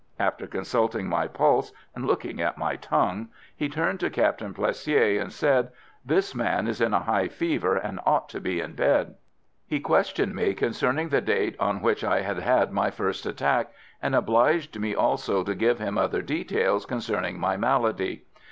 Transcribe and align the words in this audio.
After 0.17 0.47
consulting 0.47 1.07
my 1.07 1.27
pulse, 1.27 1.71
and 1.93 2.07
looking 2.07 2.41
at 2.41 2.57
my 2.57 2.75
tongue, 2.75 3.27
he 3.55 3.69
turned 3.69 3.99
to 3.99 4.09
Captain 4.09 4.51
Plessier 4.51 5.21
and 5.21 5.31
said: 5.31 5.71
"This 6.03 6.33
man 6.33 6.67
is 6.67 6.81
in 6.81 6.91
a 6.91 7.01
high 7.01 7.27
fever, 7.27 7.75
and 7.75 7.99
ought 8.03 8.27
to 8.29 8.39
be 8.41 8.61
in 8.61 8.73
bed." 8.73 9.13
He 9.67 9.79
questioned 9.79 10.33
me 10.33 10.55
concerning 10.55 11.09
the 11.09 11.21
date 11.21 11.55
on 11.59 11.83
which 11.83 12.03
I 12.03 12.21
had 12.21 12.39
had 12.39 12.71
my 12.71 12.89
first 12.89 13.27
attack, 13.27 13.73
and 14.01 14.15
obliged 14.15 14.79
me 14.79 14.95
also 14.95 15.43
to 15.43 15.53
give 15.53 15.77
him 15.77 15.99
other 15.99 16.23
details 16.23 16.87
concerning 16.87 17.39
my 17.39 17.55
malady. 17.55 18.23